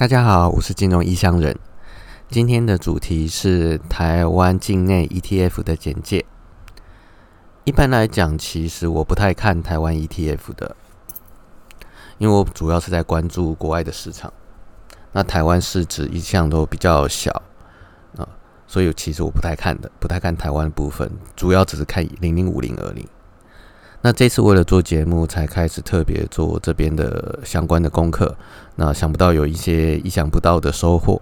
[0.00, 1.58] 大家好，我是金融异乡人。
[2.30, 6.24] 今天的主题是台湾境内 ETF 的简介。
[7.64, 10.74] 一般来讲，其实我不太看台湾 ETF 的，
[12.16, 14.32] 因为我主要是在关注国外的市场。
[15.12, 17.30] 那台湾市值一向都比较小
[18.16, 18.26] 啊，
[18.66, 23.06] 所以其实我不太看的，不太看台湾的部分，主要只是看零零五零而已。
[24.02, 28.34] 那这次为了做节目，才开始特别做这边的相关的功课。
[28.76, 31.20] 那想不到有一些意想不到的收获。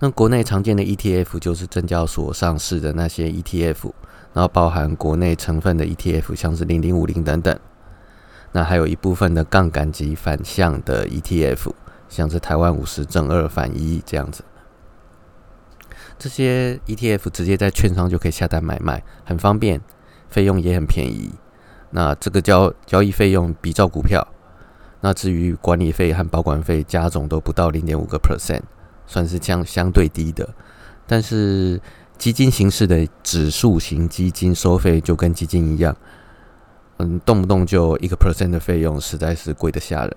[0.00, 3.92] 那国内常见的 ETF 就是证交所上市的那些 ETF，
[4.32, 7.56] 然后包含国内成分的 ETF，像是零零五零等等。
[8.50, 11.70] 那还有一部分的杠杆及反向的 ETF，
[12.08, 14.42] 像是台湾五十正二反一这样子。
[16.18, 19.80] 这些 ETF 直接在券商就可以下单买卖，很方便，
[20.28, 21.30] 费用也很便宜。
[21.90, 24.26] 那这个交交易费用比照股票，
[25.00, 28.62] 那至于管理费和保管费加总都不到零点五个 percent，
[29.06, 30.48] 算是相相对低的。
[31.06, 31.80] 但是
[32.16, 35.94] 基金形式的指数型基金收费就跟基金一样，
[36.96, 40.16] 嗯，动不动就一个 percent 的费用，实在是贵得吓人。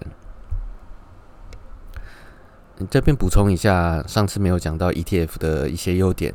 [2.90, 6.34] 这边补充一下，上次没有讲到 ETF 的一些优点。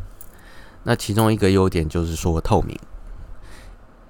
[0.82, 2.76] 那其中一个优点就是说透明。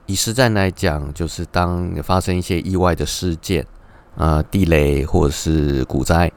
[0.07, 3.67] 以实战来讲，就是当发生一些意外的事件，
[4.17, 6.33] 啊，地雷或者是股灾，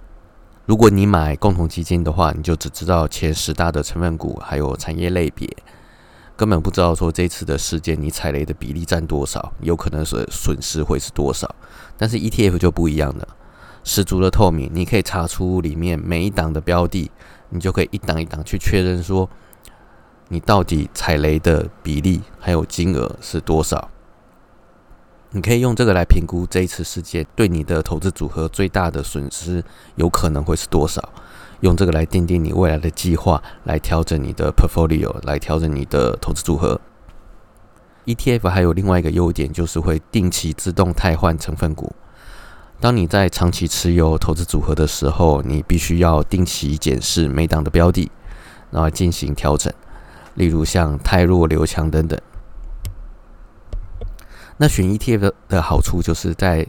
[0.66, 5.50] 如果你买共同基金的话，你就只知道前十大的成分股还有产业类别，
[6.36, 11.54] 根本不知道说这次的事件你踩雷的比例占多少，有可能损损失会是多少。
[11.98, 13.28] 但是 ETF 就不一样了。
[13.86, 17.12] 十足的透明，你可以查出里面每一档的标的，
[17.50, 19.30] 你就可以一档一档去确认说，
[20.28, 23.92] 你到底踩雷的比例还有金额是多少。
[25.30, 29.64] 你可以用这个来评估这一次事件对你的投资组合最大的损失
[29.96, 31.08] 有可能会是多少，
[31.60, 36.82] 用这个来定定你未来的计划，来调整你的 portfolio，来调整你的投资组合。
[38.06, 41.94] ETF 还有另外一个优点就是会定期自动汰换成分股。
[42.80, 48.12] 当你在长期持有投资组合的时候，你必须要定期检视每档的标的，
[48.70, 49.74] 然后进行调整。
[50.36, 52.20] 例如像泰弱流强等等。
[54.58, 56.68] 那选 ETF 的好处就是在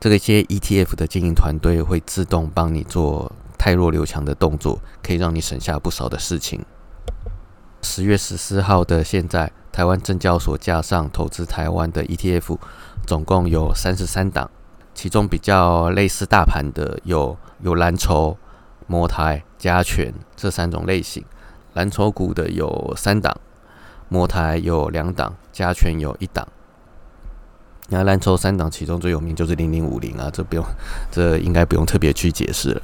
[0.00, 6.64] 这个一些 ETF 的经营团队会自动帮你做泰弱流强的动作，可以让你省下不少的事情。
[7.82, 12.58] 十月十四号的现在，台湾证交所架上投资台湾的 ETF，
[13.06, 14.50] 总共有三十三档。
[14.98, 18.36] 其中比较类似大盘的有有蓝筹、
[18.88, 21.24] 摩台、加权这三种类型。
[21.74, 23.32] 蓝筹股的有三档，
[24.08, 26.44] 摩台有两档，加权有一档。
[27.90, 30.64] 那蓝筹三档其中最有名就是零零五零啊，这不用，
[31.12, 32.82] 这应该不用特别去解释了。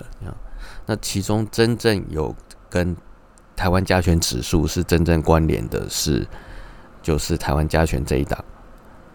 [0.87, 2.33] 那其中真正有
[2.71, 2.97] 跟
[3.57, 6.25] 台湾加权指数是真正关联的是，
[7.03, 8.39] 就是台湾加权这一档，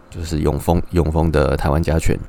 [0.09, 2.19] 就是永丰永丰的台湾加权。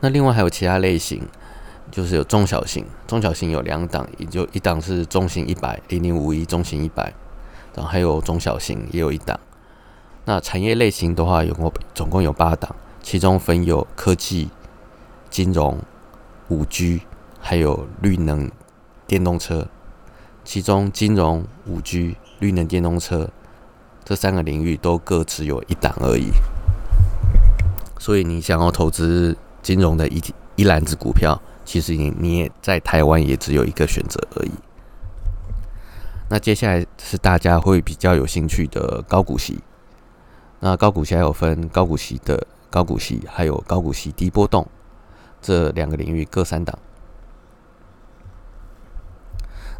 [0.00, 1.26] 那另外还有其他类型，
[1.90, 7.12] 就是有中小型，中小型有两档，也就一档是中型一百零零五一中型一百，
[7.74, 9.38] 然后还有中小型也有一档。
[10.24, 14.50] 那产业类型的话，有共总共有八档，其中分有科技、
[15.30, 15.78] 金融、
[16.46, 17.02] 五 G，
[17.40, 18.48] 还有绿能
[19.06, 19.66] 电动车。
[20.44, 23.28] 其中金融、五 G、绿能电动车
[24.04, 26.30] 这三个领域都各只有一档而已。
[27.98, 29.36] 所以你想要投资？
[29.68, 30.18] 金融的一
[30.56, 34.52] 一篮子股票，其实你你也在台湾也只有一个选择而已。
[36.30, 39.60] 那接下来是大家会比较有兴趣的高股息。
[40.60, 44.66] 那高股息还有分高股息的高股息，还有高股息低波动
[45.42, 46.78] 这两个领域各三档。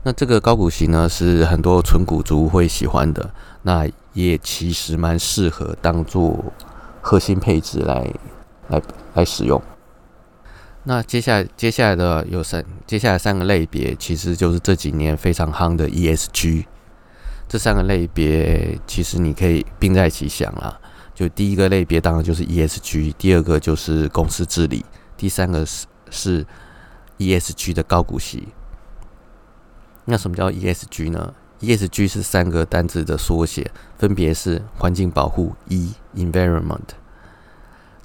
[0.03, 3.31] 那这个高股息呢，是很多纯股族会喜欢的，
[3.62, 6.53] 那也其实蛮适合当做
[7.00, 8.13] 核心配置来
[8.68, 8.83] 来
[9.15, 9.59] 来使用。
[10.84, 16.65] 那接下来接下来的有三，接下来三个类别其实就是这几年非常夯的 ESG。
[17.47, 20.80] 这三个类别其实你可以并在一起想啦。
[21.15, 24.84] 就第一个类别当然就是 ESG，第二个就是公司治理，
[25.16, 26.47] 第三个是是
[27.19, 28.48] ESG 的高股息。
[30.04, 36.78] 那什么叫 ESG 呢？ESG 是三个单字的缩写，分别是环境保护 E Environment，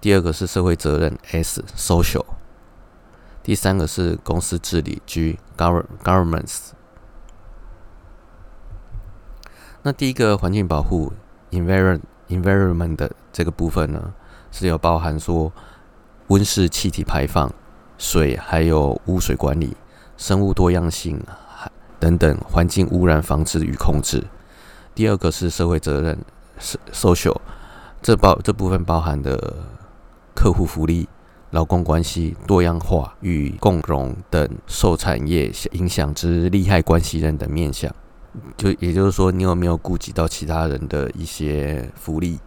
[0.02, 2.26] 第二个是社会责任 S Social。
[3.44, 6.70] 第三个是公司治理，G governments。
[9.82, 11.12] 那第一个环境保护
[11.52, 12.00] ，environment
[12.30, 14.14] environment 的这个部分呢，
[14.50, 15.52] 是有包含说
[16.28, 17.54] 温室气体排放、
[17.98, 19.76] 水还有污水管理、
[20.16, 21.22] 生物多样性
[22.00, 24.24] 等等环境污染防治与控制。
[24.96, 26.18] 第二个是社会责任
[26.94, 27.36] ，social，
[28.02, 29.66] 这包这部分包含的
[30.34, 31.10] 客户福利、
[31.54, 37.94] 劳工关系、多样化与共荣等受产业影响之利害关系人的面向。
[38.58, 42.40] 就也就是说，你有没有顾及到其他人的一些福利？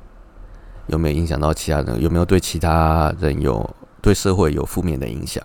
[0.89, 2.03] 有没有影响到其他人？
[2.03, 5.41] 有没有对其他人有对社会有负面的影响？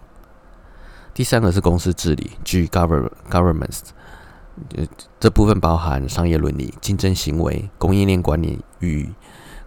[1.13, 3.81] 第三个是公司治理，G govern governments，
[4.75, 4.87] 呃，
[5.19, 9.07] 这部分包含商业伦理、竞争行为、供应链管理与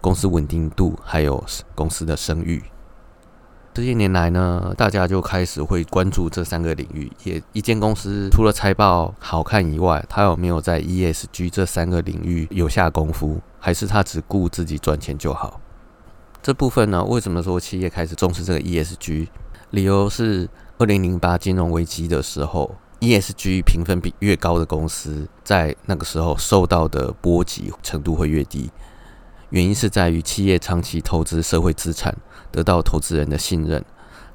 [0.00, 1.44] 公司稳定度，还有
[1.76, 2.60] 公司的声誉。
[3.74, 7.10] 这些年来呢，大家就开始会关注这三个领域。
[7.24, 15.60] 也一间公司除了财报好看以外，它有没有在 ESG 这三个领域有下功夫，还是它只顾自己赚钱就好？
[16.40, 19.26] 这部分呢，为什么说企业开始重视这个 ESG？
[19.70, 20.48] 理由是
[20.78, 28.70] 二零零八金融危机的时候，ESG 评分比越高的公司，在那个时候受到的波及程度会越低。
[29.50, 32.14] 原因是在于企业长期投资社会资产。
[32.50, 33.84] 得到投资人的信任，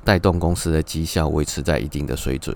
[0.03, 2.53] 带动公司的绩效维持在一定的水准。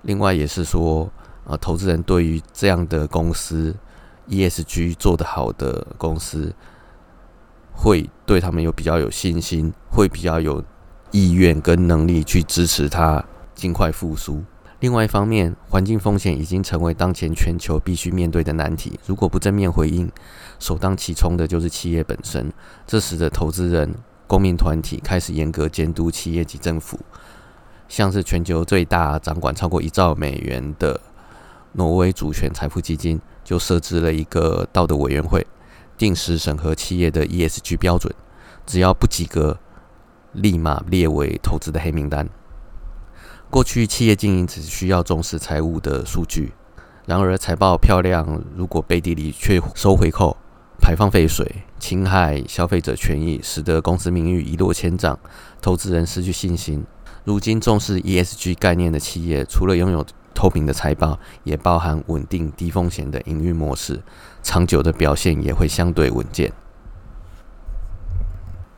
[0.00, 1.12] 另外也是说，
[1.44, 3.76] 呃，投资人对于这样的公司
[4.30, 6.54] ESG 做得好的公司，
[7.70, 10.64] 会对他们有比较有信心，会比较有
[11.10, 13.22] 意愿跟能力去支持它
[13.54, 14.42] 尽快复苏。
[14.82, 18.98] 另外一方面，环境风险已经成为当前全球必须面对的难题。
[19.06, 20.10] 如果不正面回应，
[20.58, 22.52] 首当其冲的就是企业本身，
[22.84, 23.94] 这使得投资人。
[24.26, 26.98] 公民团体开始严格监督企业及政府，
[27.86, 31.00] 像是全球最大掌管超过一兆美元的
[31.74, 35.46] 挪威主权财富基金，就设置了一个道德委员会，
[35.96, 38.12] 定时审核企业的 ESG 标准，
[38.66, 39.60] 只要不及格，
[40.32, 42.28] 立马列为投资的黑名单。
[43.52, 46.54] 过去企业经营只需要重视财务的数据，
[47.04, 50.34] 然而财报漂亮，如果背地里却收回扣。
[50.80, 55.18] 排放废水、侵害消费者权益，使得公司名誉一落千丈，
[55.60, 56.82] 投资人失去信心。
[57.24, 60.02] 如今重视 ESG 概念的企业，除了拥有
[60.32, 64.00] 透明的财报，也包含稳定低风险的营运模式，
[64.42, 66.50] 长久的表现也会相对稳健。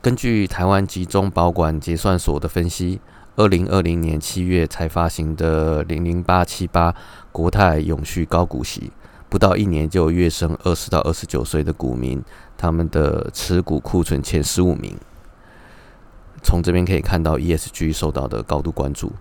[0.03, 3.01] 根据台湾集中保管结算所的分析，
[3.37, 6.95] 二零二零年七月才发行的零零八七八
[7.33, 8.93] 国泰永续高股息。
[9.29, 12.23] 不到一年就跃升二十到二十九岁的股民，
[12.57, 14.97] 他们的持股库存前十五名。
[16.41, 19.13] 从这边可以看到 ESG 受到的高度关注。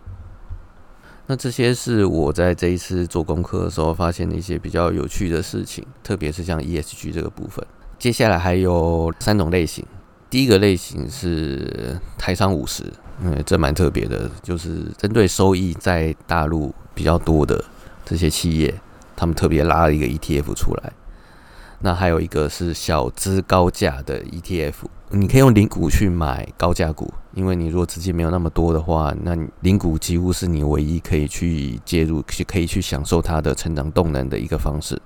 [1.25, 7.66] 那这些是我在这一次做功课的时候发现的一些比较有趣的事情，特别是像 ESG 这个部分。
[7.98, 9.83] 接下来还有三种类型，
[10.33, 12.83] 第一个类型是台商五十，
[13.21, 17.63] 嗯，这蛮特别的，就是针对收益在大陆比较多的
[18.03, 18.74] 这些企业。
[19.15, 20.91] 他们特别拉了一个 ETF 出来，
[21.81, 24.74] 那还有一个是小资高价的 ETF，
[25.12, 35.00] 你可以用零股去买高价股，因为你如果资金没有那么多的话，那零股几乎是你唯一可以去介入、去可以去享受它的成长动能的一个方式。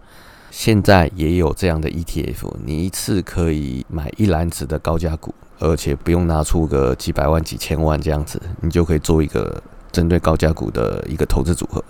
[0.49, 11.83] 现在也有这样的 ETF，你一次可以买一篮子的高价股，而且不用拿出个几百万、几千万这样子，你就可以做一个针对高价股的一个投资组合。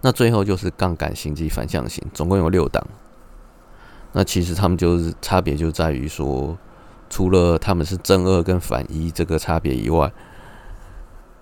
[0.00, 2.84] 那最后就是杠杆型及反向型，总共有六档。
[4.12, 6.56] 那其实他们就是差别就在于说，
[7.08, 10.12] 除了他们是正二跟反一这个差别以外，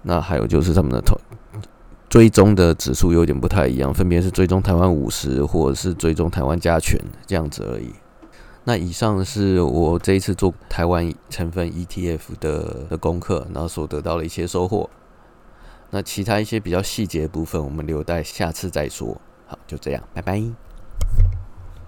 [0.03, 1.19] 那还有就是他们的投
[2.11, 7.95] 追踪的指数有点不太一样，分别是追踪台湾五十或者是追踪台湾加权这样子而已。
[8.65, 14.91] 那以上是我这一次做台湾成分 ETF 的的功课，然后所得到的一些收获。
[15.91, 19.21] 那其他一些比较细节的部分，我们留待下次再说。
[19.47, 20.43] 好，就这样，拜拜。